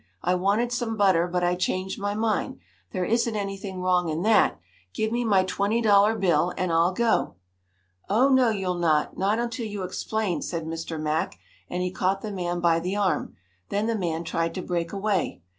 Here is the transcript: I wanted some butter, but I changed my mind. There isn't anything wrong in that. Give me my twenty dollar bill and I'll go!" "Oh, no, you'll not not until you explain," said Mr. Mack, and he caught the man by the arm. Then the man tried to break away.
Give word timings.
I 0.23 0.33
wanted 0.33 0.71
some 0.71 0.97
butter, 0.97 1.27
but 1.27 1.43
I 1.43 1.53
changed 1.53 1.99
my 1.99 2.15
mind. 2.15 2.57
There 2.91 3.05
isn't 3.05 3.35
anything 3.35 3.81
wrong 3.83 4.09
in 4.09 4.23
that. 4.23 4.57
Give 4.93 5.11
me 5.11 5.23
my 5.23 5.43
twenty 5.43 5.79
dollar 5.79 6.15
bill 6.17 6.53
and 6.57 6.71
I'll 6.73 6.91
go!" 6.91 7.35
"Oh, 8.09 8.27
no, 8.29 8.49
you'll 8.49 8.79
not 8.79 9.19
not 9.19 9.37
until 9.37 9.67
you 9.67 9.83
explain," 9.83 10.41
said 10.41 10.65
Mr. 10.65 10.99
Mack, 10.99 11.37
and 11.69 11.83
he 11.83 11.91
caught 11.91 12.21
the 12.23 12.31
man 12.31 12.59
by 12.61 12.79
the 12.79 12.95
arm. 12.95 13.35
Then 13.69 13.85
the 13.85 13.95
man 13.95 14.23
tried 14.23 14.55
to 14.55 14.63
break 14.63 14.91
away. 14.91 15.43